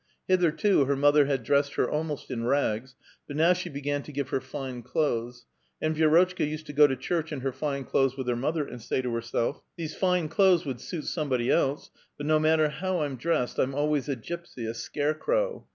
Hitherto 0.27 0.85
her 0.85 0.95
motiier 0.95 1.27
had 1.27 1.43
dressed 1.43 1.75
her 1.75 1.87
almost 1.87 2.31
in 2.31 2.43
rags, 2.45 2.95
but 3.27 3.35
now 3.35 3.53
she 3.53 3.69
began 3.69 4.01
to 4.01 4.11
give 4.11 4.29
her 4.29 4.41
fine 4.41 4.81
clothes. 4.81 5.45
And 5.79 5.95
Vi^rotchka 5.95 6.49
used 6.49 6.65
to 6.65 6.73
go 6.73 6.87
to 6.87 6.95
church 6.95 7.31
in 7.31 7.41
her 7.41 7.51
fine 7.51 7.83
clothes 7.83 8.17
with 8.17 8.27
her 8.27 8.35
mother, 8.35 8.65
and 8.67 8.81
say 8.81 9.03
to 9.03 9.13
herself: 9.13 9.61
"These 9.77 9.93
fine 9.93 10.27
clothes 10.27 10.65
would 10.65 10.81
suit 10.81 11.05
somebody 11.05 11.51
else; 11.51 11.91
but 12.17 12.25
no 12.25 12.39
matter 12.39 12.69
how 12.69 13.01
I'm 13.01 13.15
dressed, 13.15 13.59
I'm 13.59 13.75
always 13.75 14.09
a 14.09 14.15
gypsy, 14.15 14.67
a 14.67 14.73
scarecrow. 14.73 15.67